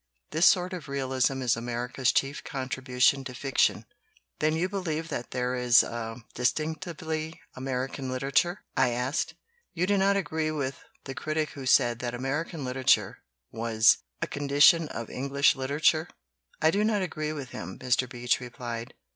This 0.31 0.47
sort 0.47 0.73
of 0.73 0.89
realism 0.89 1.43
is 1.43 1.55
America's 1.55 2.11
chief 2.11 2.43
contribution 2.43 3.23
to 3.25 3.35
fiction." 3.35 3.85
"Then 4.39 4.55
you 4.55 4.67
believe 4.67 5.09
that 5.09 5.29
there 5.29 5.53
is 5.53 5.83
a 5.83 6.15
distinctively 6.33 7.39
American 7.55 8.09
literature?" 8.11 8.63
I 8.75 8.89
asked. 8.93 9.35
"You 9.75 9.85
do 9.85 9.99
not 9.99 10.17
agree 10.17 10.49
with 10.49 10.83
the 11.03 11.13
critic 11.13 11.51
who 11.51 11.67
said 11.67 11.99
that 11.99 12.15
American 12.15 12.65
literature 12.65 13.19
was 13.51 13.99
'a 14.23 14.25
condition 14.25 14.87
of 14.87 15.11
English 15.11 15.55
literature'?" 15.55 16.07
"I 16.59 16.71
do 16.71 16.83
not 16.83 17.03
agree 17.03 17.31
with 17.31 17.49
him," 17.49 17.77
Mr. 17.77 18.09
Beach 18.09 18.39
replied. 18.39 18.95